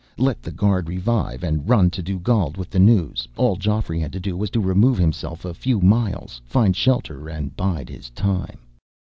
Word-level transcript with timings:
Let 0.17 0.41
the 0.41 0.51
guard 0.51 0.87
revive 0.89 1.43
and 1.43 1.69
run 1.69 1.91
to 1.91 2.01
Dugald 2.01 2.57
with 2.57 2.71
the 2.71 2.79
news. 2.79 3.27
All 3.37 3.55
Geoffrey 3.55 3.99
had 3.99 4.11
to 4.13 4.19
do 4.19 4.35
was 4.35 4.49
to 4.49 4.59
remove 4.59 4.97
himself 4.97 5.45
a 5.45 5.53
few 5.53 5.79
miles, 5.79 6.41
find 6.43 6.75
shelter, 6.75 7.29
and 7.29 7.55
bide 7.55 7.87
his 7.89 8.09
time. 8.09 8.57